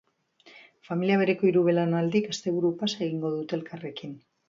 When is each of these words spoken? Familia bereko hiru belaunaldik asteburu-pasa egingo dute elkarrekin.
Familia 0.87 1.19
bereko 1.23 1.49
hiru 1.51 1.63
belaunaldik 1.69 2.33
asteburu-pasa 2.35 3.01
egingo 3.11 3.35
dute 3.39 3.61
elkarrekin. 3.63 4.23